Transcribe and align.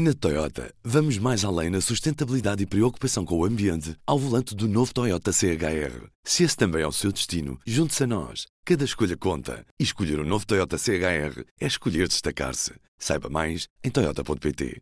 Na 0.00 0.14
Toyota, 0.14 0.72
vamos 0.84 1.18
mais 1.18 1.44
além 1.44 1.70
na 1.70 1.80
sustentabilidade 1.80 2.62
e 2.62 2.66
preocupação 2.66 3.24
com 3.24 3.36
o 3.36 3.44
ambiente 3.44 3.96
ao 4.06 4.16
volante 4.16 4.54
do 4.54 4.68
novo 4.68 4.94
Toyota 4.94 5.32
CHR. 5.32 6.06
Se 6.22 6.44
esse 6.44 6.56
também 6.56 6.82
é 6.82 6.86
o 6.86 6.92
seu 6.92 7.10
destino, 7.10 7.58
junte-se 7.66 8.04
a 8.04 8.06
nós. 8.06 8.46
Cada 8.64 8.84
escolha 8.84 9.16
conta. 9.16 9.66
E 9.76 9.82
escolher 9.82 10.20
o 10.20 10.22
um 10.22 10.24
novo 10.24 10.46
Toyota 10.46 10.78
CHR 10.78 11.42
é 11.60 11.66
escolher 11.66 12.06
destacar-se. 12.06 12.74
Saiba 12.96 13.28
mais 13.28 13.66
em 13.82 13.90
Toyota.pt. 13.90 14.80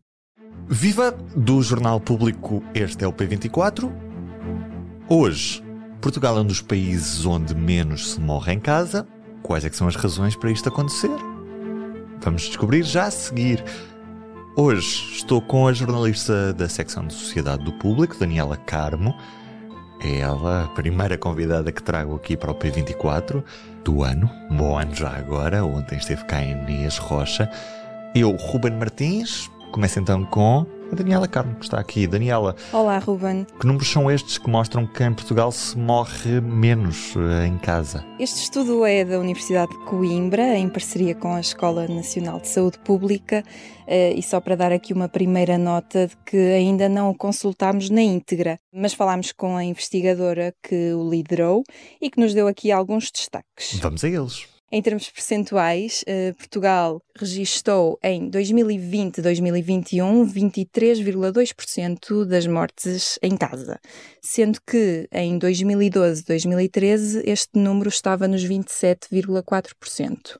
Viva 0.69 1.13
do 1.35 1.63
Jornal 1.63 1.99
Público, 1.99 2.63
este 2.75 3.03
é 3.03 3.09
o 3.09 3.13
P24. 3.15 3.91
Hoje, 5.09 5.65
Portugal 5.99 6.37
é 6.37 6.43
um 6.43 6.47
dos 6.47 6.61
países 6.61 7.25
onde 7.25 7.55
menos 7.55 8.13
se 8.13 8.21
morre 8.21 8.53
em 8.53 8.61
casa. 8.61 9.09
Quais 9.43 9.65
é 9.65 9.71
são 9.73 9.89
as 9.89 9.97
razões 9.97 10.37
para 10.37 10.51
isto 10.51 10.69
acontecer? 10.69 11.17
Vamos 12.21 12.43
descobrir 12.43 12.83
já 12.83 13.07
a 13.07 13.11
seguir. 13.11 13.65
Hoje 14.59 15.13
estou 15.13 15.43
com 15.43 15.69
a 15.69 15.73
jornalista 15.75 16.51
da 16.55 16.67
secção 16.67 17.07
de 17.07 17.13
Sociedade 17.13 17.63
do 17.63 17.75
Público, 17.75 18.19
Daniela 18.19 18.57
Carmo. 18.57 19.15
É 20.01 20.21
ela 20.21 20.65
a 20.65 20.69
primeira 20.69 21.19
convidada 21.19 21.71
que 21.71 21.83
trago 21.83 22.17
aqui 22.17 22.39
para 22.39 22.53
o 22.53 22.55
P24 22.55 23.45
do 23.85 24.03
ano. 24.03 24.31
Bom 24.51 24.79
ano 24.79 24.95
já 24.95 25.11
agora. 25.11 25.63
Ontem 25.63 25.99
esteve 25.99 26.25
cá 26.25 26.43
em 26.43 26.53
Inês 26.53 26.97
Rocha. 26.97 27.51
Eu, 28.15 28.31
Ruben 28.35 28.73
Martins, 28.73 29.51
começo 29.73 30.01
então 30.01 30.25
com 30.25 30.65
a 30.91 30.95
Daniela 30.95 31.27
Carmo, 31.27 31.57
que 31.57 31.65
está 31.65 31.79
aqui. 31.79 32.07
Daniela. 32.07 32.55
Olá, 32.73 32.99
Ruben. 32.99 33.47
Que 33.59 33.67
números 33.67 33.89
são 33.89 34.11
estes 34.11 34.39
que 34.39 34.49
mostram 34.49 34.87
que 34.87 35.03
em 35.03 35.13
Portugal 35.13 35.51
se 35.51 35.77
morre 35.77 36.41
menos 36.41 37.15
uh, 37.17 37.45
em 37.47 37.59
casa? 37.59 38.05
Este 38.19 38.43
estudo 38.43 38.85
é 38.85 39.05
da 39.05 39.19
Universidade 39.19 39.71
de 39.71 39.85
Coimbra, 39.85 40.57
em 40.57 40.69
parceria 40.69 41.15
com 41.15 41.35
a 41.35 41.41
Escola 41.41 41.89
Nacional 41.89 42.41
de 42.41 42.49
Saúde 42.49 42.79
Pública, 42.79 43.43
uh, 43.87 44.19
e 44.19 44.23
só 44.23 44.41
para 44.41 44.57
dar 44.57 44.73
aqui 44.73 44.93
uma 44.93 45.09
primeira 45.09 45.59
nota 45.59 46.07
de 46.07 46.17
que 46.25 46.37
ainda 46.37 46.89
não 46.89 47.11
o 47.11 47.15
consultámos 47.15 47.91
na 47.91 48.03
íntegra, 48.03 48.59
mas 48.73 48.95
falámos 48.95 49.33
com 49.33 49.57
a 49.57 49.65
investigadora 49.65 50.55
que 50.63 50.93
o 50.93 51.09
liderou 51.09 51.65
e 52.01 52.11
que 52.11 52.21
nos 52.21 52.33
deu 52.33 52.47
aqui 52.47 52.71
alguns 52.71 53.11
destaques. 53.11 53.79
Vamos 53.81 54.05
a 54.05 54.09
eles. 54.09 54.56
Em 54.71 54.83
termos 54.83 55.09
percentuais, 55.09 56.03
eh, 56.09 56.33
Portugal 56.33 57.01
registou 57.15 57.97
em 58.03 58.29
2020-2021 58.29 60.27
23,2% 60.27 62.25
das 62.27 62.49
mortes 62.49 63.17
em 63.23 63.37
casa, 63.37 63.79
sendo 64.21 64.59
que 64.67 65.09
em 65.13 65.39
2012-2013 65.39 67.23
este 67.25 67.57
número 67.57 67.89
estava 67.89 68.27
nos 68.27 68.45
27,4%. 68.45 70.37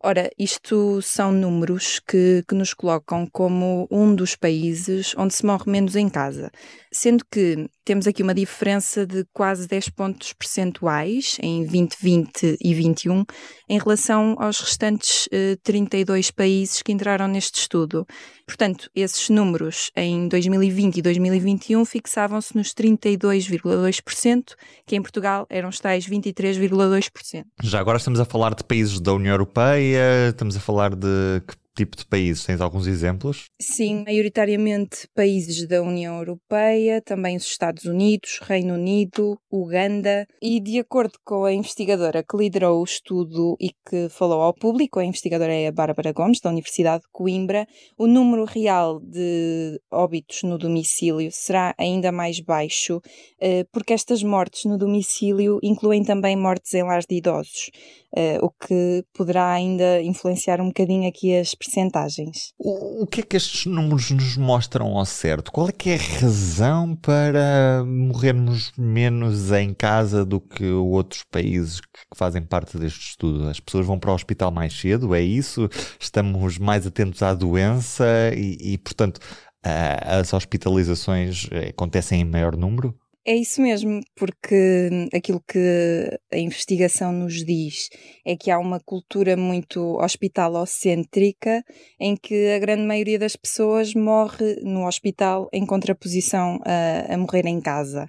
Ora, 0.00 0.30
isto 0.38 1.02
são 1.02 1.32
números 1.32 2.00
que, 2.00 2.44
que 2.48 2.54
nos 2.54 2.72
colocam 2.72 3.26
como 3.32 3.86
um 3.90 4.14
dos 4.14 4.36
países 4.36 5.12
onde 5.16 5.34
se 5.34 5.44
morre 5.44 5.70
menos 5.70 5.96
em 5.96 6.08
casa, 6.08 6.50
sendo 6.92 7.24
que 7.28 7.68
temos 7.88 8.06
aqui 8.06 8.22
uma 8.22 8.34
diferença 8.34 9.06
de 9.06 9.24
quase 9.32 9.66
10 9.66 9.88
pontos 9.88 10.34
percentuais 10.34 11.38
em 11.40 11.64
2020 11.64 12.58
e 12.60 12.74
2021 12.74 13.24
em 13.66 13.78
relação 13.78 14.36
aos 14.38 14.60
restantes 14.60 15.26
eh, 15.32 15.56
32 15.62 16.30
países 16.30 16.82
que 16.82 16.92
entraram 16.92 17.26
neste 17.26 17.60
estudo. 17.60 18.06
Portanto, 18.46 18.90
esses 18.94 19.30
números 19.30 19.90
em 19.96 20.28
2020 20.28 20.98
e 20.98 21.02
2021 21.02 21.82
fixavam-se 21.86 22.54
nos 22.54 22.74
32,2%, 22.74 24.54
que 24.86 24.94
em 24.94 25.00
Portugal 25.00 25.46
eram 25.48 25.70
os 25.70 25.80
tais 25.80 26.06
23,2%. 26.06 27.44
Já 27.62 27.80
agora 27.80 27.96
estamos 27.96 28.20
a 28.20 28.26
falar 28.26 28.54
de 28.54 28.64
países 28.64 29.00
da 29.00 29.14
União 29.14 29.32
Europeia, 29.32 30.28
estamos 30.28 30.58
a 30.58 30.60
falar 30.60 30.94
de 30.94 31.40
que 31.46 31.56
tipo 31.78 31.96
de 31.96 32.04
países? 32.04 32.44
Tens 32.44 32.60
alguns 32.60 32.86
exemplos? 32.86 33.46
Sim, 33.60 34.04
maioritariamente 34.04 35.08
países 35.14 35.66
da 35.68 35.80
União 35.80 36.18
Europeia, 36.18 37.00
também 37.00 37.36
os 37.36 37.44
Estados 37.44 37.84
Unidos, 37.84 38.40
Reino 38.42 38.74
Unido, 38.74 39.38
Uganda. 39.50 40.26
E 40.42 40.60
de 40.60 40.80
acordo 40.80 41.18
com 41.24 41.44
a 41.44 41.52
investigadora 41.52 42.24
que 42.24 42.36
liderou 42.36 42.80
o 42.80 42.84
estudo 42.84 43.56
e 43.60 43.70
que 43.88 44.08
falou 44.08 44.42
ao 44.42 44.52
público, 44.52 44.98
a 44.98 45.04
investigadora 45.04 45.54
é 45.54 45.68
a 45.68 45.72
Bárbara 45.72 46.12
Gomes, 46.12 46.40
da 46.40 46.50
Universidade 46.50 47.02
de 47.02 47.08
Coimbra, 47.12 47.66
o 47.96 48.06
número 48.06 48.44
real 48.44 49.00
de 49.00 49.80
óbitos 49.90 50.42
no 50.42 50.58
domicílio 50.58 51.30
será 51.30 51.74
ainda 51.78 52.10
mais 52.10 52.40
baixo, 52.40 53.00
eh, 53.40 53.64
porque 53.70 53.92
estas 53.92 54.22
mortes 54.22 54.64
no 54.64 54.76
domicílio 54.76 55.60
incluem 55.62 56.02
também 56.02 56.36
mortes 56.36 56.74
em 56.74 56.82
lares 56.82 57.06
de 57.08 57.16
idosos. 57.16 57.70
Uh, 58.16 58.42
o 58.42 58.50
que 58.50 59.04
poderá 59.12 59.50
ainda 59.50 60.00
influenciar 60.00 60.62
um 60.62 60.68
bocadinho 60.68 61.06
aqui 61.06 61.36
as 61.36 61.54
percentagens. 61.54 62.54
O, 62.58 63.02
o, 63.02 63.06
que 63.06 63.20
é 63.20 63.22
que 63.22 63.36
estes 63.36 63.66
números 63.66 64.10
nos 64.10 64.36
mostram 64.38 64.96
ao 64.96 65.04
certo? 65.04 65.52
Qual 65.52 65.68
é 65.68 65.72
que 65.72 65.90
é 65.90 65.96
a 65.96 66.20
razão 66.20 66.96
para 66.96 67.84
morrermos 67.86 68.72
menos 68.78 69.52
em 69.52 69.74
casa 69.74 70.24
do 70.24 70.40
que 70.40 70.64
outros 70.70 71.22
países 71.30 71.80
que, 71.82 71.86
fazem 72.16 72.42
parte 72.42 72.78
deste 72.78 73.10
estudo? 73.10 73.46
As 73.46 73.60
pessoas 73.60 73.86
vão 73.86 73.98
para 73.98 74.10
o 74.10 74.14
hospital 74.14 74.50
mais 74.50 74.72
cedo, 74.72 75.14
é 75.14 75.20
isso? 75.20 75.68
Estamos 76.00 76.56
mais 76.56 76.86
atentos 76.86 77.22
à 77.22 77.34
doença 77.34 78.06
e, 78.34 78.72
e 78.72 78.78
portanto, 78.78 79.18
uh, 79.18 80.18
as 80.20 80.32
hospitalizações 80.32 81.46
acontecem 81.68 82.22
em 82.22 82.24
maior 82.24 82.56
número? 82.56 82.98
É 83.30 83.36
isso 83.36 83.60
mesmo, 83.60 84.00
porque 84.16 84.88
aquilo 85.14 85.38
que 85.46 86.18
a 86.32 86.38
investigação 86.38 87.12
nos 87.12 87.44
diz 87.44 87.90
é 88.24 88.34
que 88.34 88.50
há 88.50 88.58
uma 88.58 88.80
cultura 88.80 89.36
muito 89.36 89.98
hospitalocêntrica 89.98 91.62
em 92.00 92.16
que 92.16 92.48
a 92.52 92.58
grande 92.58 92.84
maioria 92.84 93.18
das 93.18 93.36
pessoas 93.36 93.92
morre 93.92 94.56
no 94.62 94.86
hospital 94.86 95.46
em 95.52 95.66
contraposição 95.66 96.58
a, 96.64 97.12
a 97.12 97.18
morrer 97.18 97.44
em 97.44 97.60
casa. 97.60 98.08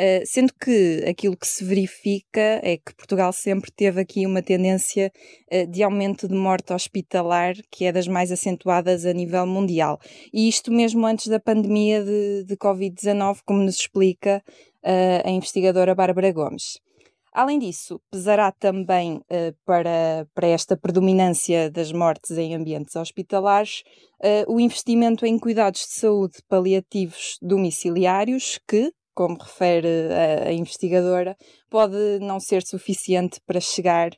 Uh, 0.00 0.24
sendo 0.24 0.54
que 0.54 1.04
aquilo 1.06 1.36
que 1.36 1.46
se 1.46 1.62
verifica 1.62 2.60
é 2.62 2.78
que 2.78 2.94
Portugal 2.94 3.32
sempre 3.34 3.70
teve 3.70 4.00
aqui 4.00 4.24
uma 4.24 4.40
tendência 4.40 5.12
uh, 5.52 5.66
de 5.66 5.82
aumento 5.82 6.26
de 6.26 6.34
morte 6.34 6.72
hospitalar, 6.72 7.54
que 7.70 7.84
é 7.84 7.92
das 7.92 8.08
mais 8.08 8.32
acentuadas 8.32 9.04
a 9.04 9.12
nível 9.12 9.46
mundial. 9.46 10.00
E 10.32 10.48
isto 10.48 10.72
mesmo 10.72 11.04
antes 11.04 11.26
da 11.26 11.38
pandemia 11.38 12.02
de, 12.02 12.44
de 12.44 12.56
Covid-19, 12.56 13.40
como 13.44 13.62
nos 13.62 13.74
explica 13.80 14.42
a 14.82 15.30
investigadora 15.30 15.94
Bárbara 15.94 16.32
Gomes. 16.32 16.80
Além 17.32 17.60
disso, 17.60 18.00
pesará 18.10 18.50
também 18.50 19.18
uh, 19.18 19.56
para, 19.64 20.26
para 20.34 20.48
esta 20.48 20.76
predominância 20.76 21.70
das 21.70 21.92
mortes 21.92 22.32
em 22.36 22.56
ambientes 22.56 22.96
hospitalares 22.96 23.84
uh, 24.20 24.52
o 24.52 24.58
investimento 24.58 25.24
em 25.24 25.38
cuidados 25.38 25.82
de 25.82 25.92
saúde 25.92 26.38
paliativos 26.48 27.38
domiciliários, 27.40 28.58
que, 28.66 28.92
como 29.14 29.38
refere 29.38 29.88
a, 30.12 30.48
a 30.48 30.52
investigadora, 30.52 31.36
pode 31.68 32.18
não 32.20 32.40
ser 32.40 32.62
suficiente 32.66 33.40
para 33.46 33.60
chegar 33.60 34.10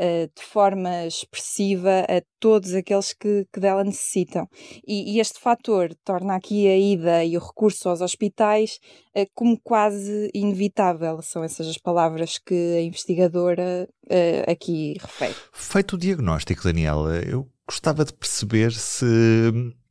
uh, 0.00 0.30
de 0.34 0.42
forma 0.42 1.06
expressiva 1.06 2.00
a 2.00 2.22
todos 2.38 2.72
aqueles 2.74 3.12
que, 3.12 3.46
que 3.52 3.60
dela 3.60 3.84
necessitam. 3.84 4.48
E, 4.86 5.14
e, 5.14 5.20
este 5.20 5.38
fator 5.38 5.94
torna 6.04 6.36
aqui 6.36 6.66
a 6.68 6.76
ida 6.76 7.24
e 7.24 7.36
o 7.36 7.40
recurso 7.40 7.88
aos 7.88 8.00
hospitais 8.00 8.78
uh, 9.16 9.26
como 9.34 9.60
quase 9.62 10.30
inevitável. 10.34 11.20
São 11.22 11.44
essas 11.44 11.68
as 11.68 11.78
palavras 11.78 12.38
que 12.38 12.76
a 12.78 12.82
investigadora 12.82 13.88
uh, 14.06 14.50
aqui 14.50 14.96
refere. 15.00 15.34
Feito 15.52 15.96
o 15.96 15.98
diagnóstico, 15.98 16.64
Daniela, 16.64 17.20
eu 17.22 17.46
gostava 17.68 18.04
de 18.04 18.12
perceber 18.12 18.72
se 18.72 19.04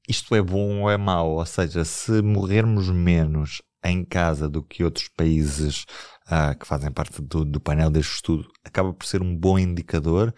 isto 0.07 0.33
é 0.33 0.41
bom 0.41 0.81
ou 0.81 0.89
é 0.89 0.97
mau, 0.97 1.35
ou 1.35 1.45
seja, 1.45 1.85
se 1.85 2.21
morrermos 2.23 2.89
menos 2.89 3.61
em 3.83 4.03
casa 4.03 4.49
do 4.49 4.63
que 4.63 4.83
outros 4.83 5.07
países 5.09 5.85
uh, 6.27 6.57
que 6.57 6.67
fazem 6.67 6.91
parte 6.91 7.21
do, 7.21 7.45
do 7.45 7.59
painel 7.59 7.89
deste 7.89 8.15
estudo, 8.15 8.49
acaba 8.63 8.93
por 8.93 9.05
ser 9.05 9.21
um 9.21 9.35
bom 9.35 9.57
indicador 9.57 10.33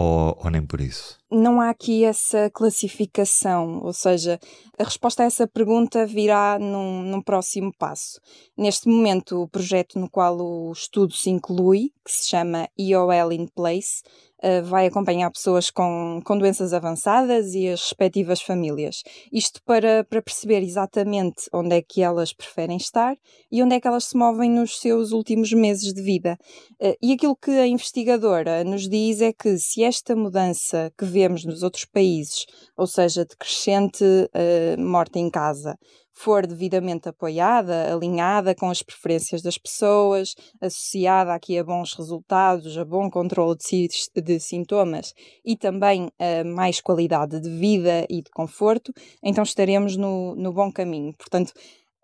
ou, 0.00 0.38
ou, 0.44 0.48
nem 0.48 0.64
por 0.64 0.80
isso? 0.80 1.18
Não 1.28 1.60
há 1.60 1.70
aqui 1.70 2.04
essa 2.04 2.48
classificação, 2.54 3.80
ou 3.82 3.92
seja, 3.92 4.38
a 4.78 4.84
resposta 4.84 5.24
a 5.24 5.26
essa 5.26 5.44
pergunta 5.44 6.06
virá 6.06 6.56
num, 6.56 7.02
num, 7.02 7.20
próximo 7.20 7.72
passo. 7.76 8.20
Neste 8.56 8.88
momento, 8.88 9.42
o 9.42 9.48
projeto 9.48 9.98
no 9.98 10.08
qual 10.08 10.38
o 10.38 10.70
estudo 10.70 11.12
se 11.12 11.30
inclui, 11.30 11.90
que 12.04 12.12
se 12.12 12.28
chama 12.28 12.68
EOL 12.78 13.32
in 13.32 13.48
Place, 13.48 14.04
uh, 14.42 14.64
vai 14.64 14.86
acompanhar 14.86 15.30
pessoas 15.30 15.70
com, 15.70 16.20
com 16.24 16.38
doenças 16.38 16.72
avançadas 16.72 17.54
e 17.54 17.68
as 17.68 17.80
respectivas 17.82 18.40
famílias. 18.40 19.02
Isto 19.32 19.62
para, 19.64 20.04
para 20.04 20.22
perceber 20.22 20.62
exatamente 20.62 21.48
onde 21.52 21.76
é 21.76 21.82
que 21.82 22.02
elas 22.02 22.32
preferem 22.32 22.76
estar 22.76 23.16
e 23.50 23.62
onde 23.62 23.74
é 23.74 23.80
que 23.80 23.88
elas 23.88 24.04
se 24.04 24.16
movem 24.16 24.50
nos 24.50 24.80
seus 24.80 25.12
últimos 25.12 25.52
meses 25.52 25.92
de 25.92 26.02
vida. 26.02 26.38
Uh, 26.80 26.94
e 27.02 27.12
aquilo 27.12 27.36
que 27.36 27.50
a 27.50 27.66
investigadora 27.66 28.64
nos 28.64 28.88
diz 28.88 29.20
é 29.20 29.32
que 29.32 29.58
se 29.58 29.82
esta 29.82 30.14
mudança 30.14 30.92
que 30.98 31.04
vemos 31.04 31.44
nos 31.44 31.62
outros 31.62 31.84
países, 31.84 32.46
ou 32.76 32.86
seja, 32.86 33.24
de 33.24 33.36
crescente 33.36 34.04
uh, 34.04 34.80
morte 34.80 35.18
em 35.18 35.30
casa, 35.30 35.76
for 36.18 36.46
devidamente 36.46 37.08
apoiada, 37.08 37.92
alinhada 37.92 38.52
com 38.52 38.68
as 38.68 38.82
preferências 38.82 39.40
das 39.40 39.56
pessoas, 39.56 40.34
associada 40.60 41.32
aqui 41.32 41.56
a 41.56 41.62
bons 41.62 41.94
resultados, 41.94 42.76
a 42.76 42.84
bom 42.84 43.08
controle 43.08 43.56
de, 43.56 43.88
de 44.20 44.40
sintomas 44.40 45.14
e 45.44 45.56
também 45.56 46.10
a 46.18 46.42
mais 46.42 46.80
qualidade 46.80 47.40
de 47.40 47.48
vida 47.48 48.04
e 48.10 48.20
de 48.20 48.30
conforto, 48.30 48.92
então 49.22 49.44
estaremos 49.44 49.96
no, 49.96 50.34
no 50.34 50.52
bom 50.52 50.72
caminho. 50.72 51.14
Portanto, 51.16 51.52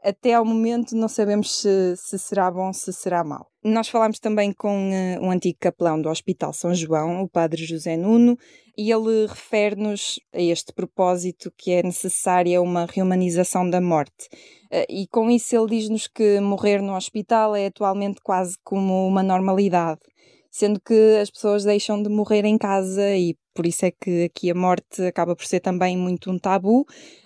até 0.04 0.34
ao 0.34 0.44
momento 0.44 0.94
não 0.94 1.08
sabemos 1.08 1.50
se, 1.50 1.96
se 1.96 2.18
será 2.18 2.50
bom, 2.50 2.72
se 2.72 2.92
será 2.92 3.24
mau. 3.24 3.46
Nós 3.64 3.88
falámos 3.88 4.18
também 4.18 4.52
com 4.52 4.90
uh, 4.90 5.24
um 5.24 5.30
antigo 5.30 5.56
capelão 5.58 6.00
do 6.00 6.10
Hospital 6.10 6.52
São 6.52 6.74
João, 6.74 7.22
o 7.22 7.28
Padre 7.28 7.64
José 7.64 7.96
Nuno, 7.96 8.36
e 8.76 8.90
ele 8.92 9.26
refere-nos 9.26 10.20
a 10.34 10.40
este 10.40 10.72
propósito 10.74 11.50
que 11.56 11.72
é 11.72 11.82
necessária 11.82 12.60
uma 12.60 12.84
reumanização 12.84 13.68
da 13.68 13.80
morte. 13.80 14.28
Uh, 14.70 14.84
e 14.88 15.06
com 15.08 15.30
isso 15.30 15.56
ele 15.56 15.78
diz-nos 15.78 16.06
que 16.06 16.38
morrer 16.40 16.82
no 16.82 16.94
hospital 16.94 17.56
é 17.56 17.66
atualmente 17.66 18.20
quase 18.22 18.56
como 18.62 19.06
uma 19.06 19.22
normalidade 19.22 20.00
sendo 20.54 20.78
que 20.80 21.18
as 21.20 21.28
pessoas 21.30 21.64
deixam 21.64 22.00
de 22.00 22.08
morrer 22.08 22.44
em 22.44 22.56
casa 22.56 23.10
e 23.16 23.36
por 23.54 23.66
isso 23.66 23.86
é 23.86 23.90
que 23.90 24.24
aqui 24.24 24.50
a 24.50 24.54
morte 24.54 25.02
acaba 25.02 25.36
por 25.36 25.46
ser 25.46 25.60
também 25.60 25.96
muito 25.96 26.30
um 26.30 26.38
tabu. 26.38 26.80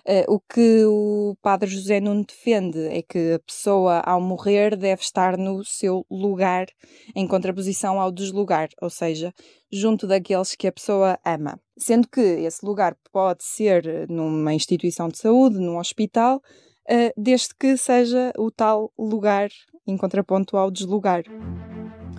Uh, 0.07 0.33
o 0.33 0.39
que 0.39 0.85
o 0.85 1.35
Padre 1.41 1.69
José 1.69 1.99
Nuno 1.99 2.23
defende 2.23 2.79
é 2.87 3.01
que 3.01 3.33
a 3.33 3.39
pessoa, 3.39 3.99
ao 4.01 4.21
morrer, 4.21 4.77
deve 4.77 5.01
estar 5.01 5.37
no 5.37 5.65
seu 5.65 6.05
lugar, 6.09 6.67
em 7.15 7.27
contraposição 7.27 7.99
ao 7.99 8.11
deslugar, 8.11 8.69
ou 8.81 8.89
seja, 8.89 9.33
junto 9.71 10.05
daqueles 10.05 10.55
que 10.55 10.67
a 10.67 10.71
pessoa 10.71 11.19
ama. 11.25 11.59
Sendo 11.77 12.07
que 12.07 12.21
esse 12.21 12.65
lugar 12.65 12.95
pode 13.11 13.43
ser 13.43 14.07
numa 14.07 14.53
instituição 14.53 15.09
de 15.09 15.17
saúde, 15.17 15.57
num 15.57 15.77
hospital, 15.77 16.37
uh, 16.37 17.11
desde 17.17 17.49
que 17.59 17.75
seja 17.75 18.31
o 18.37 18.51
tal 18.51 18.93
lugar 18.97 19.49
em 19.87 19.97
contraponto 19.97 20.55
ao 20.55 20.69
deslugar. 20.69 21.23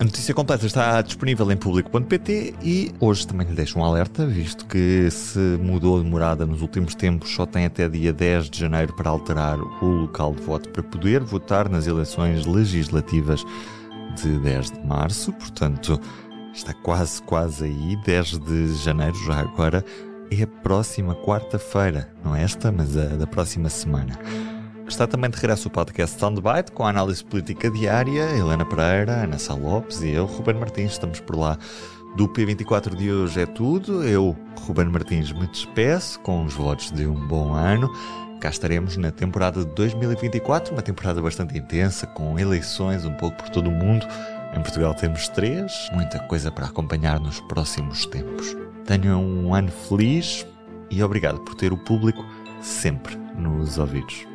A 0.01 0.03
notícia 0.03 0.33
completa 0.33 0.65
está 0.65 0.99
disponível 0.99 1.51
em 1.51 1.55
público.pt 1.55 2.55
e 2.63 2.91
hoje 2.99 3.27
também 3.27 3.45
lhe 3.45 3.53
deixo 3.53 3.77
um 3.77 3.85
alerta, 3.85 4.25
visto 4.25 4.65
que 4.65 5.07
se 5.11 5.37
mudou 5.61 6.01
de 6.01 6.09
morada 6.09 6.43
nos 6.43 6.63
últimos 6.63 6.95
tempos, 6.95 7.29
só 7.29 7.45
tem 7.45 7.65
até 7.65 7.87
dia 7.87 8.11
10 8.11 8.49
de 8.49 8.61
janeiro 8.61 8.95
para 8.95 9.11
alterar 9.11 9.59
o 9.59 9.85
local 9.85 10.33
de 10.33 10.41
voto 10.41 10.69
para 10.69 10.81
poder 10.81 11.21
votar 11.21 11.69
nas 11.69 11.85
eleições 11.85 12.47
legislativas 12.47 13.45
de 14.19 14.39
10 14.39 14.71
de 14.71 14.87
março. 14.87 15.31
Portanto, 15.33 16.01
está 16.51 16.73
quase, 16.73 17.21
quase 17.21 17.65
aí. 17.65 17.95
10 18.03 18.39
de 18.39 18.73
janeiro, 18.77 19.15
já 19.27 19.39
agora, 19.39 19.85
é 20.31 20.41
a 20.41 20.47
próxima 20.47 21.13
quarta-feira, 21.13 22.11
não 22.25 22.35
é 22.35 22.41
esta, 22.41 22.71
mas 22.71 22.97
a 22.97 23.05
da 23.05 23.27
próxima 23.27 23.69
semana. 23.69 24.17
Está 24.91 25.07
também 25.07 25.29
de 25.29 25.37
regresso 25.37 25.69
o 25.69 25.71
podcast 25.71 26.19
Soundbite 26.19 26.73
com 26.73 26.83
a 26.83 26.89
análise 26.89 27.23
política 27.23 27.71
diária. 27.71 28.23
Helena 28.37 28.65
Pereira, 28.65 29.23
Ana 29.23 29.39
Sá 29.39 29.53
Lopes 29.53 30.01
e 30.01 30.09
eu, 30.09 30.25
Ruben 30.25 30.55
Martins, 30.55 30.91
estamos 30.91 31.21
por 31.21 31.37
lá. 31.37 31.57
Do 32.17 32.27
P24 32.27 32.93
de 32.93 33.09
hoje 33.09 33.39
é 33.39 33.45
tudo. 33.45 34.03
Eu, 34.03 34.35
Ruben 34.59 34.87
Martins, 34.87 35.31
me 35.31 35.47
despeço 35.47 36.19
com 36.19 36.43
os 36.43 36.53
votos 36.53 36.91
de 36.91 37.07
um 37.07 37.15
bom 37.25 37.53
ano. 37.53 37.89
Cá 38.41 38.49
estaremos 38.49 38.97
na 38.97 39.11
temporada 39.11 39.63
de 39.63 39.73
2024, 39.73 40.73
uma 40.73 40.81
temporada 40.81 41.21
bastante 41.21 41.57
intensa, 41.57 42.05
com 42.05 42.37
eleições 42.37 43.05
um 43.05 43.13
pouco 43.13 43.37
por 43.37 43.49
todo 43.49 43.69
o 43.69 43.73
mundo. 43.73 44.05
Em 44.53 44.61
Portugal 44.61 44.93
temos 44.93 45.29
três, 45.29 45.71
muita 45.93 46.19
coisa 46.27 46.51
para 46.51 46.65
acompanhar 46.65 47.17
nos 47.17 47.39
próximos 47.39 48.05
tempos. 48.05 48.57
Tenham 48.85 49.23
um 49.23 49.55
ano 49.55 49.71
feliz 49.71 50.45
e 50.89 51.01
obrigado 51.01 51.39
por 51.39 51.55
ter 51.55 51.71
o 51.71 51.77
público 51.77 52.23
sempre 52.61 53.15
nos 53.37 53.77
ouvidos. 53.77 54.30